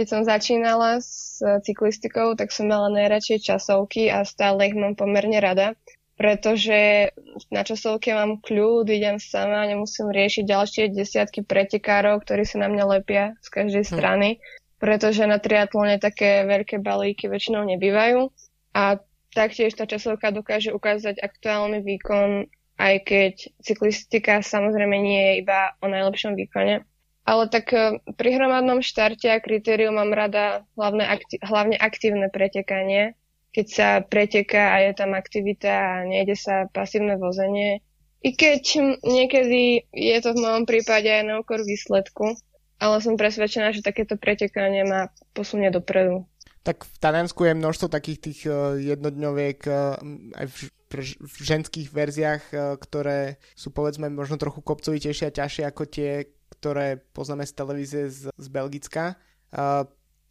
keď 0.00 0.06
som 0.06 0.22
začínala 0.24 1.02
s 1.02 1.42
cyklistikou, 1.42 2.32
tak 2.32 2.54
som 2.54 2.70
mala 2.70 2.88
najradšej 2.88 3.52
časovky 3.52 4.08
a 4.08 4.24
stále 4.24 4.70
ich 4.70 4.76
mám 4.78 4.96
pomerne 4.96 5.36
rada, 5.42 5.76
pretože 6.14 7.10
na 7.52 7.66
časovke 7.66 8.14
mám 8.16 8.40
kľud, 8.40 8.88
idem 8.88 9.20
sama, 9.20 9.66
nemusím 9.68 10.08
riešiť 10.08 10.44
ďalšie 10.46 10.84
desiatky 10.94 11.44
pretekárov, 11.44 12.22
ktorí 12.22 12.48
sa 12.48 12.64
na 12.64 12.68
mňa 12.72 12.84
lepia 12.96 13.24
z 13.44 13.48
každej 13.50 13.84
hm. 13.84 13.90
strany, 13.92 14.28
hm. 14.36 14.40
pretože 14.78 15.22
na 15.26 15.36
triatlone 15.36 16.00
také 16.00 16.48
veľké 16.48 16.80
balíky 16.80 17.28
väčšinou 17.28 17.66
nebývajú 17.68 18.30
a 18.72 19.04
taktiež 19.36 19.74
tá 19.74 19.84
časovka 19.84 20.30
dokáže 20.30 20.70
ukázať 20.72 21.18
aktuálny 21.18 21.82
výkon 21.82 22.46
aj 22.80 22.94
keď 23.04 23.34
cyklistika 23.60 24.40
samozrejme 24.40 24.96
nie 24.96 25.20
je 25.20 25.32
iba 25.44 25.76
o 25.84 25.86
najlepšom 25.92 26.32
výkone. 26.32 26.88
Ale 27.28 27.44
tak 27.52 27.76
e, 27.76 28.00
pri 28.16 28.28
hromadnom 28.40 28.80
štarte 28.80 29.28
a 29.28 29.44
kritériu 29.44 29.92
mám 29.92 30.08
rada 30.16 30.64
hlavne, 30.80 31.04
akti- 31.04 31.38
hlavne 31.44 31.76
aktívne 31.76 32.32
pretekanie, 32.32 33.12
keď 33.52 33.66
sa 33.68 33.88
preteká 34.00 34.72
a 34.72 34.88
je 34.88 34.92
tam 34.96 35.12
aktivita 35.12 35.68
a 35.68 35.94
nejde 36.08 36.34
sa 36.34 36.72
pasívne 36.72 37.20
vozenie. 37.20 37.84
I 38.24 38.32
keď 38.32 38.64
niekedy 39.04 39.84
je 39.92 40.18
to 40.24 40.32
v 40.32 40.42
mojom 40.42 40.64
prípade 40.64 41.08
aj 41.08 41.24
na 41.24 41.34
úkor 41.40 41.60
výsledku, 41.60 42.36
ale 42.80 42.96
som 43.04 43.20
presvedčená, 43.20 43.76
že 43.76 43.84
takéto 43.84 44.16
pretekanie 44.16 44.88
ma 44.88 45.12
posunie 45.36 45.68
dopredu. 45.68 46.24
Tak 46.60 46.84
v 46.84 46.96
Taliansku 47.00 47.40
je 47.48 47.56
množstvo 47.56 47.88
takých 47.88 48.18
tých 48.20 48.40
e, 48.44 48.52
jednodňoviek 48.92 49.60
e, 49.64 49.72
aj 50.36 50.46
v 50.48 50.56
v 50.90 51.36
ženských 51.38 51.94
verziách, 51.94 52.44
e, 52.50 52.56
ktoré 52.82 53.38
sú 53.54 53.70
povedzme 53.70 54.10
možno 54.10 54.42
trochu 54.42 54.58
kopcovitejšie 54.58 55.30
a 55.30 55.36
ťažšie 55.38 55.64
ako 55.70 55.86
tie, 55.86 56.26
ktoré 56.58 56.98
poznáme 57.14 57.46
z 57.46 57.52
televízie 57.54 58.02
z, 58.10 58.26
z 58.34 58.46
Belgicka. 58.50 59.14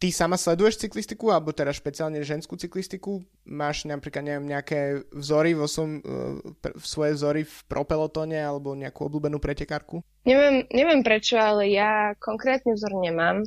Ty 0.00 0.08
sama 0.16 0.40
sleduješ 0.40 0.80
cyklistiku, 0.80 1.28
alebo 1.28 1.52
teda 1.52 1.76
špeciálne 1.76 2.24
ženskú 2.24 2.56
cyklistiku? 2.56 3.20
Máš 3.44 3.84
napríklad 3.84 4.24
neviem, 4.24 4.48
nejaké 4.48 5.04
vzory 5.12 5.52
vo 5.52 5.68
som, 5.68 6.00
v 6.60 6.84
svoje 6.88 7.20
vzory 7.20 7.44
v 7.44 7.56
propelotone 7.68 8.40
alebo 8.40 8.72
nejakú 8.72 9.04
obľúbenú 9.12 9.36
pretekárku? 9.36 10.00
Neviem, 10.24 10.64
neviem 10.72 11.04
prečo, 11.04 11.36
ale 11.36 11.68
ja 11.68 12.16
konkrétny 12.16 12.72
vzor 12.80 12.96
nemám. 12.96 13.44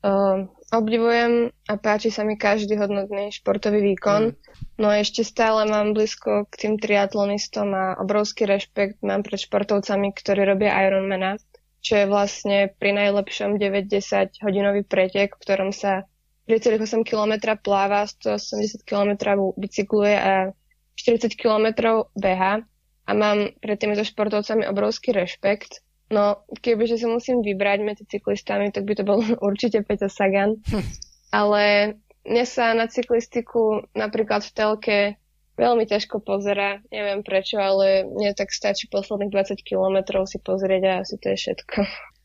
Uh, 0.00 0.48
obdivujem 0.72 1.52
a 1.68 1.76
páči 1.76 2.08
sa 2.08 2.24
mi 2.24 2.40
každý 2.40 2.72
hodnotný 2.80 3.28
športový 3.36 3.84
výkon. 3.92 4.32
Mm. 4.32 4.36
No 4.80 4.88
ešte 4.88 5.28
stále 5.28 5.68
mám 5.68 5.92
blízko 5.92 6.48
k 6.48 6.54
tým 6.56 6.74
triatlonistom 6.80 7.68
a 7.76 7.84
obrovský 8.00 8.48
rešpekt 8.48 9.04
mám 9.04 9.20
pred 9.20 9.36
športovcami, 9.36 10.16
ktorí 10.16 10.48
robia 10.48 10.72
Ironmana, 10.88 11.36
čo 11.84 12.00
je 12.00 12.06
vlastne 12.08 12.72
pri 12.80 12.96
najlepšom 12.96 13.60
9-10 13.60 14.40
hodinový 14.40 14.88
pretek, 14.88 15.36
v 15.36 15.42
ktorom 15.44 15.68
sa 15.68 16.08
3,8 16.48 17.04
km 17.04 17.60
pláva, 17.60 18.08
180 18.08 18.80
km 18.88 19.36
bicykluje 19.60 20.16
a 20.16 20.32
40 20.96 21.36
km 21.36 22.08
beha. 22.16 22.64
A 23.04 23.10
mám 23.12 23.52
pred 23.60 23.76
týmito 23.76 24.00
športovcami 24.00 24.64
obrovský 24.64 25.12
rešpekt 25.12 25.84
No, 26.10 26.42
kebyže 26.58 26.98
si 26.98 27.06
musím 27.06 27.38
vybrať 27.40 27.78
medzi 27.86 28.02
cyklistami, 28.02 28.74
tak 28.74 28.82
by 28.82 28.98
to 28.98 29.06
bol 29.06 29.22
určite 29.48 29.86
Peťo 29.86 30.10
Sagan. 30.10 30.58
Hm. 30.66 30.84
Ale 31.30 31.62
mne 32.26 32.44
sa 32.44 32.74
na 32.74 32.90
cyklistiku 32.90 33.86
napríklad 33.94 34.42
v 34.42 34.52
telke 34.52 34.98
veľmi 35.54 35.86
ťažko 35.86 36.18
pozera. 36.24 36.82
Neviem 36.90 37.22
prečo, 37.22 37.62
ale 37.62 38.02
mne 38.08 38.34
tak 38.34 38.50
stačí 38.50 38.90
posledných 38.90 39.30
20 39.30 39.62
kilometrov 39.62 40.26
si 40.26 40.42
pozrieť 40.42 40.82
a 40.88 40.92
asi 41.06 41.14
to 41.22 41.30
je 41.30 41.36
všetko. 41.38 41.78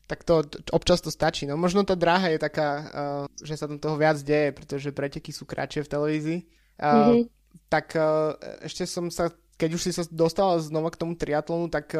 Tak 0.06 0.22
to 0.22 0.46
občas 0.70 1.02
to 1.02 1.10
stačí. 1.10 1.46
No 1.46 1.58
možno 1.58 1.82
tá 1.82 1.98
dráha 1.98 2.30
je 2.30 2.38
taká, 2.38 2.68
uh, 2.70 3.24
že 3.42 3.58
sa 3.58 3.66
tam 3.70 3.78
toho 3.78 3.98
viac 3.98 4.18
deje, 4.22 4.54
pretože 4.54 4.94
preteky 4.94 5.30
sú 5.30 5.46
kratšie 5.46 5.82
v 5.86 5.92
televízii. 5.92 6.40
Uh, 6.78 6.86
mm-hmm. 6.86 7.22
Tak 7.70 7.86
uh, 7.98 8.38
ešte 8.62 8.86
som 8.86 9.10
sa, 9.10 9.34
keď 9.58 9.70
už 9.74 9.82
si 9.82 9.90
sa 9.90 10.06
dostala 10.06 10.62
znova 10.62 10.94
k 10.94 11.00
tomu 11.02 11.18
triatlonu, 11.18 11.66
tak 11.70 11.90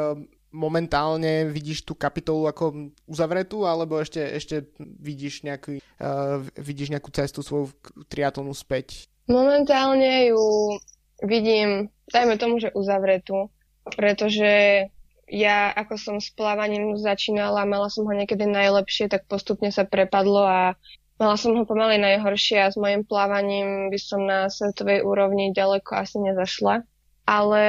momentálne 0.55 1.49
vidíš 1.50 1.87
tú 1.87 1.95
kapitolu 1.99 2.49
ako 2.49 2.95
uzavretú, 3.07 3.67
alebo 3.67 3.99
ešte, 4.00 4.23
ešte 4.23 4.71
vidíš, 4.79 5.43
nejaký, 5.47 5.83
uh, 6.00 6.43
vidíš 6.57 6.95
nejakú 6.95 7.11
cestu 7.12 7.43
svoju 7.45 7.75
triatlonu 8.07 8.55
späť? 8.57 9.11
Momentálne 9.26 10.31
ju 10.31 10.79
vidím, 11.23 11.91
dajme 12.11 12.38
tomu, 12.38 12.62
že 12.62 12.75
uzavretú, 12.75 13.50
pretože 13.95 14.87
ja 15.26 15.75
ako 15.75 15.95
som 15.99 16.17
s 16.23 16.31
plávaním 16.31 16.95
začínala, 16.95 17.67
mala 17.67 17.91
som 17.91 18.07
ho 18.07 18.15
niekedy 18.15 18.47
najlepšie, 18.47 19.11
tak 19.11 19.26
postupne 19.26 19.75
sa 19.75 19.83
prepadlo 19.83 20.47
a 20.47 20.79
mala 21.19 21.35
som 21.35 21.59
ho 21.59 21.67
pomaly 21.67 21.99
najhoršie 21.99 22.62
a 22.62 22.71
s 22.71 22.79
mojim 22.79 23.03
plávaním 23.03 23.91
by 23.91 23.99
som 23.99 24.23
na 24.23 24.47
svetovej 24.47 25.03
úrovni 25.03 25.50
ďaleko 25.50 25.99
asi 25.99 26.23
nezašla. 26.23 26.87
Ale 27.26 27.62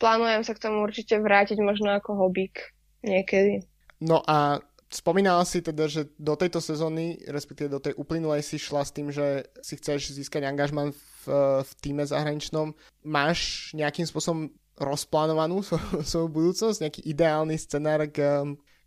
plánujem 0.00 0.42
sa 0.42 0.56
k 0.56 0.62
tomu 0.64 0.80
určite 0.80 1.20
vrátiť 1.20 1.60
možno 1.60 1.92
ako 1.92 2.16
hobík 2.16 2.72
niekedy. 3.04 3.68
No 4.00 4.24
a 4.24 4.64
spomínala 4.92 5.44
si 5.48 5.64
teda, 5.64 5.88
že 5.88 6.12
do 6.20 6.36
tejto 6.36 6.60
sezóny, 6.60 7.20
respektíve 7.28 7.72
do 7.72 7.80
tej 7.80 7.96
uplynulej 7.96 8.44
si 8.44 8.60
šla 8.60 8.84
s 8.84 8.92
tým, 8.92 9.08
že 9.08 9.48
si 9.64 9.76
chceš 9.80 10.12
získať 10.12 10.44
angažman 10.44 10.92
v, 10.92 11.24
v 11.64 11.70
týme 11.80 12.04
zahraničnom. 12.04 12.76
Máš 13.04 13.72
nejakým 13.72 14.04
spôsobom 14.04 14.52
rozplánovanú 14.76 15.64
svoju 16.10 16.28
budúcnosť, 16.28 16.82
nejaký 16.84 17.00
ideálny 17.08 17.56
scenár, 17.56 18.04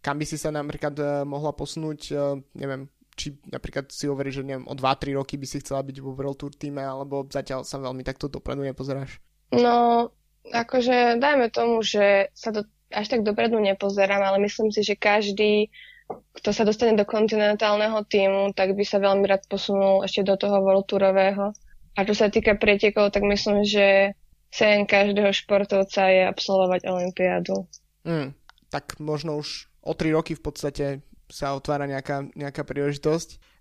kam 0.06 0.16
by 0.22 0.26
si 0.26 0.38
sa 0.38 0.54
napríklad 0.54 0.94
e, 0.98 1.06
mohla 1.26 1.50
posunúť, 1.54 2.00
e, 2.14 2.16
neviem, 2.62 2.86
či 3.18 3.34
napríklad 3.50 3.90
si 3.90 4.06
hovorí, 4.06 4.30
že 4.30 4.46
neviem, 4.46 4.68
o 4.70 4.76
2-3 4.78 5.18
roky 5.18 5.40
by 5.40 5.48
si 5.50 5.64
chcela 5.64 5.82
byť 5.82 5.98
vo 6.04 6.14
World 6.14 6.38
Tour 6.38 6.54
týme, 6.54 6.84
alebo 6.84 7.26
zatiaľ 7.26 7.66
sa 7.66 7.82
veľmi 7.82 8.06
takto 8.06 8.30
dopredu 8.30 8.62
nepozeráš? 8.62 9.18
No, 9.54 10.10
akože 10.50 11.18
dajme 11.22 11.52
tomu, 11.54 11.84
že 11.86 12.32
sa 12.34 12.54
to 12.54 12.66
až 12.94 13.12
tak 13.12 13.26
dopredu 13.26 13.60
nepozerám, 13.60 14.22
ale 14.22 14.38
myslím 14.46 14.72
si, 14.72 14.86
že 14.86 14.96
každý 14.96 15.74
kto 16.06 16.50
sa 16.54 16.64
dostane 16.68 16.94
do 16.94 17.06
kontinentálneho 17.08 18.06
týmu, 18.06 18.54
tak 18.54 18.78
by 18.78 18.84
sa 18.86 19.02
veľmi 19.02 19.26
rád 19.26 19.50
posunul 19.50 20.06
ešte 20.06 20.22
do 20.22 20.38
toho 20.38 20.62
World 20.62 20.86
Tourového. 20.86 21.50
A 21.96 22.00
čo 22.06 22.14
sa 22.14 22.30
týka 22.30 22.60
pretekov, 22.60 23.10
tak 23.10 23.26
myslím, 23.26 23.66
že 23.66 24.14
sen 24.54 24.86
každého 24.86 25.34
športovca 25.34 26.12
je 26.12 26.30
absolvovať 26.30 26.86
Olympiádu. 26.86 27.66
Mm, 28.06 28.38
tak 28.70 29.00
možno 29.02 29.42
už 29.42 29.72
o 29.82 29.98
tri 29.98 30.14
roky 30.14 30.38
v 30.38 30.44
podstate 30.44 30.86
sa 31.32 31.58
otvára 31.58 31.90
nejaká, 31.90 32.30
nejaká 32.38 32.62
príležitosť. 32.62 33.55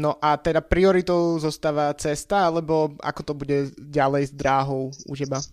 No 0.00 0.16
a 0.24 0.40
teda 0.40 0.64
prioritou 0.64 1.36
zostáva 1.36 1.92
cesta, 1.92 2.48
alebo 2.48 2.96
ako 3.04 3.20
to 3.20 3.32
bude 3.36 3.58
ďalej 3.76 4.22
s 4.28 4.32
dráhou 4.32 4.88
u 4.88 5.12
teba? 5.12 5.44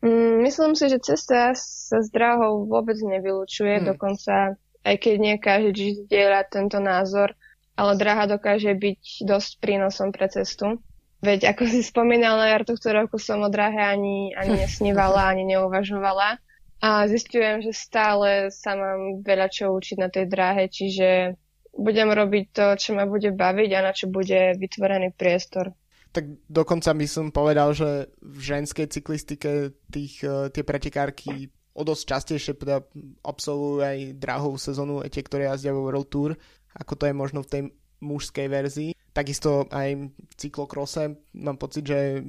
Mm, 0.00 0.40
myslím 0.46 0.72
si, 0.72 0.88
že 0.88 1.02
cesta 1.02 1.52
sa 1.52 1.98
s 2.00 2.08
dráhou 2.08 2.64
vôbec 2.64 2.96
nevylučuje, 2.96 3.82
mm. 3.82 3.84
dokonca 3.92 4.56
aj 4.88 4.96
keď 4.96 5.14
nie 5.20 5.36
každý 5.36 6.06
zdieľa 6.06 6.48
tento 6.48 6.80
názor, 6.80 7.36
ale 7.76 7.98
dráha 7.98 8.24
dokáže 8.24 8.72
byť 8.72 9.28
dosť 9.28 9.50
prínosom 9.60 10.08
pre 10.08 10.32
cestu. 10.32 10.80
Veď 11.18 11.50
ako 11.50 11.66
si 11.66 11.82
spomínal 11.82 12.38
na 12.38 12.46
jar 12.54 12.62
tohto 12.62 12.94
roku 12.94 13.18
som 13.18 13.42
o 13.42 13.50
dráhe 13.50 13.82
ani, 13.84 14.32
ani 14.32 14.54
nesnívala, 14.64 15.28
ani 15.28 15.44
neuvažovala. 15.44 16.40
A 16.78 17.10
zistujem, 17.10 17.58
že 17.58 17.74
stále 17.74 18.54
sa 18.54 18.78
mám 18.78 19.20
veľa 19.26 19.50
čo 19.50 19.74
učiť 19.74 19.98
na 19.98 20.08
tej 20.08 20.30
dráhe, 20.30 20.70
čiže 20.70 21.34
budem 21.78 22.10
robiť 22.10 22.44
to, 22.50 22.66
čo 22.74 22.98
ma 22.98 23.06
bude 23.06 23.30
baviť 23.30 23.70
a 23.78 23.80
na 23.86 23.92
čo 23.94 24.10
bude 24.10 24.58
vytvorený 24.58 25.14
priestor. 25.14 25.70
Tak 26.10 26.26
dokonca 26.50 26.90
by 26.90 27.06
som 27.06 27.30
povedal, 27.30 27.70
že 27.76 28.10
v 28.18 28.38
ženskej 28.42 28.90
cyklistike 28.90 29.76
tých, 29.86 30.26
eh, 30.26 30.50
tie 30.50 30.66
pretekárky 30.66 31.54
o 31.78 31.82
dosť 31.86 32.02
častejšie 32.10 32.52
teda 32.58 32.82
absolvujú 33.22 33.86
aj 33.86 34.18
drahovú 34.18 34.58
sezónu, 34.58 35.06
tie, 35.06 35.22
ktoré 35.22 35.46
jazdia 35.46 35.70
vo 35.70 35.86
World 35.86 36.10
Tour, 36.10 36.34
ako 36.74 36.92
to 36.98 37.06
je 37.06 37.14
možno 37.14 37.46
v 37.46 37.50
tej 37.54 37.62
mužskej 38.02 38.46
verzii. 38.50 38.90
Takisto 39.18 39.66
aj 39.74 40.14
cyklokrose 40.38 41.18
mám 41.34 41.58
pocit, 41.58 41.82
že, 41.82 42.22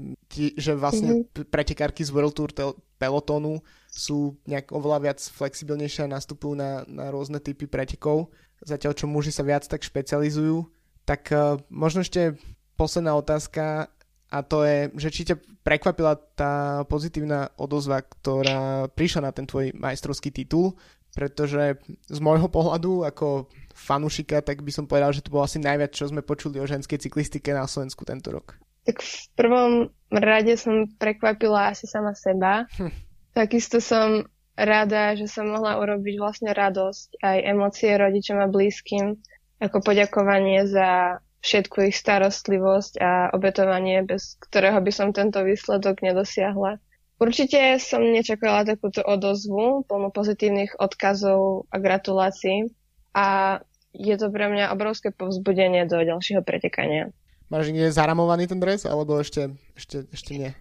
že 0.57 0.73
vlastne 0.73 1.21
mm-hmm. 1.21 1.45
pretekárky 1.53 2.01
z 2.01 2.09
World 2.09 2.33
Tour 2.33 2.49
pelotónu 2.97 3.61
sú 3.93 4.33
nejak 4.49 4.73
oveľa 4.73 4.97
viac 5.05 5.19
flexibilnejšie 5.21 6.09
a 6.09 6.13
nastupujú 6.17 6.57
na, 6.57 6.81
na 6.89 7.13
rôzne 7.13 7.37
typy 7.37 7.69
pretekov, 7.69 8.33
zatiaľ 8.65 8.97
čo 8.97 9.05
muži 9.05 9.29
sa 9.29 9.45
viac 9.45 9.69
tak 9.69 9.85
špecializujú. 9.85 10.65
Tak 11.05 11.29
uh, 11.29 11.61
možno 11.69 12.01
ešte 12.01 12.41
posledná 12.73 13.13
otázka 13.13 13.93
a 14.33 14.37
to 14.41 14.65
je, 14.65 14.89
že 14.97 15.09
či 15.13 15.21
ťa 15.29 15.37
prekvapila 15.61 16.17
tá 16.33 16.81
pozitívna 16.89 17.53
odozva, 17.53 18.01
ktorá 18.01 18.89
prišla 18.97 19.29
na 19.29 19.31
ten 19.33 19.45
tvoj 19.45 19.77
majstrovský 19.77 20.33
titul, 20.33 20.73
pretože 21.13 21.77
z 22.09 22.19
môjho 22.21 22.49
pohľadu 22.49 23.05
ako 23.05 23.45
fanušika, 23.79 24.43
tak 24.43 24.59
by 24.59 24.71
som 24.75 24.85
povedal, 24.85 25.15
že 25.15 25.23
to 25.23 25.31
bolo 25.31 25.47
asi 25.47 25.57
najviac, 25.57 25.95
čo 25.95 26.11
sme 26.11 26.19
počuli 26.19 26.59
o 26.59 26.67
ženskej 26.67 26.99
cyklistike 26.99 27.55
na 27.55 27.63
Slovensku 27.63 28.03
tento 28.03 28.35
rok. 28.35 28.59
Tak 28.83 28.99
v 28.99 29.13
prvom 29.39 29.71
rade 30.11 30.59
som 30.59 30.91
prekvapila 30.99 31.71
asi 31.71 31.87
sama 31.87 32.11
seba. 32.11 32.67
Hm. 32.75 32.91
Takisto 33.31 33.79
som 33.79 34.27
rada, 34.59 35.15
že 35.15 35.31
som 35.31 35.47
mohla 35.47 35.79
urobiť 35.79 36.15
vlastne 36.19 36.51
radosť 36.51 37.23
aj 37.23 37.37
emócie 37.47 37.95
rodičom 37.95 38.43
a 38.43 38.51
blízkym 38.51 39.15
ako 39.63 39.79
poďakovanie 39.79 40.67
za 40.67 41.19
všetku 41.39 41.87
ich 41.87 41.95
starostlivosť 41.95 42.93
a 42.99 43.11
obetovanie, 43.31 44.03
bez 44.03 44.35
ktorého 44.43 44.79
by 44.83 44.91
som 44.91 45.15
tento 45.15 45.39
výsledok 45.39 46.03
nedosiahla. 46.03 46.79
Určite 47.19 47.79
som 47.83 47.99
nečakala 48.03 48.63
takúto 48.63 49.03
odozvu, 49.03 49.83
plnú 49.87 50.07
pozitívnych 50.11 50.79
odkazov 50.79 51.67
a 51.67 51.75
gratulácií 51.79 52.71
a 53.11 53.59
je 53.93 54.15
to 54.17 54.27
pre 54.29 54.49
mňa 54.49 54.71
obrovské 54.73 55.09
povzbudenie 55.09 55.85
do 55.89 56.01
ďalšieho 56.01 56.45
pretekania. 56.45 57.09
Máš 57.49 57.73
niekde 57.73 57.89
zaramovaný 57.89 58.45
ten 58.45 58.61
dres, 58.61 58.85
alebo 58.85 59.17
ešte, 59.17 59.49
ešte, 59.73 60.05
ešte 60.13 60.37
nie? 60.37 60.51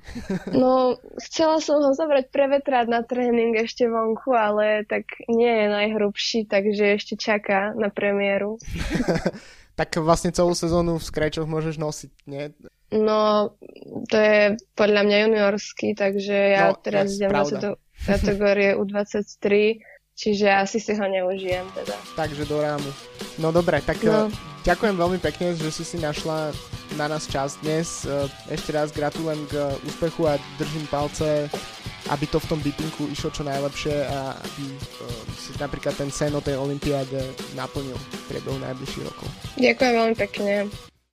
no, 0.56 0.96
chcela 1.20 1.60
som 1.60 1.84
ho 1.84 1.92
zobrať 1.92 2.32
prevetrať 2.32 2.88
na 2.88 3.04
tréning 3.04 3.52
ešte 3.60 3.84
vonku, 3.84 4.32
ale 4.32 4.88
tak 4.88 5.04
nie 5.28 5.52
je 5.52 5.66
najhrubší, 5.68 6.48
takže 6.48 6.96
ešte 6.96 7.20
čaká 7.20 7.76
na 7.76 7.92
premiéru. 7.92 8.56
tak 9.78 10.00
vlastne 10.00 10.32
celú 10.32 10.56
sezónu 10.56 10.96
v 10.96 11.04
skrečoch 11.04 11.44
môžeš 11.44 11.76
nosiť, 11.76 12.12
nie? 12.24 12.56
No, 12.88 13.52
to 14.08 14.16
je 14.16 14.56
podľa 14.72 15.04
mňa 15.04 15.16
juniorský, 15.28 15.92
takže 15.92 16.56
ja 16.56 16.72
no, 16.72 16.80
teraz 16.80 17.20
idem 17.20 17.36
do 17.36 17.76
kategórie 18.00 18.72
U23, 18.72 19.76
čiže 20.18 20.50
asi 20.50 20.82
si 20.82 20.90
ho 20.98 21.06
neužijem 21.06 21.62
teda. 21.78 21.94
Takže 22.18 22.42
do 22.50 22.58
rámu. 22.58 22.90
No 23.38 23.54
dobre, 23.54 23.78
tak 23.86 24.02
no. 24.02 24.26
Eh, 24.26 24.34
ďakujem 24.66 24.98
veľmi 24.98 25.18
pekne, 25.22 25.54
že 25.54 25.70
si 25.70 25.86
si 25.86 25.96
našla 26.02 26.50
na 26.98 27.06
nás 27.06 27.30
čas 27.30 27.54
dnes. 27.62 28.02
Eh, 28.02 28.26
ešte 28.50 28.74
raz 28.74 28.90
gratulujem 28.90 29.46
k 29.46 29.54
úspechu 29.86 30.26
a 30.26 30.34
držím 30.58 30.90
palce 30.90 31.46
aby 32.08 32.24
to 32.24 32.40
v 32.40 32.48
tom 32.48 32.60
beepinku 32.64 33.04
išlo 33.12 33.28
čo 33.28 33.44
najlepšie 33.44 34.08
a 34.08 34.32
aby 34.32 34.64
si 35.36 35.52
napríklad 35.60 35.92
ten 35.92 36.08
sen 36.08 36.32
o 36.32 36.40
tej 36.40 36.56
olympiáde 36.56 37.20
naplnil 37.52 37.96
v 37.96 38.22
priebehu 38.32 38.56
najbližších 38.64 39.04
rokov. 39.04 39.28
Ďakujem 39.60 39.92
veľmi 39.92 40.16
pekne. 40.16 40.52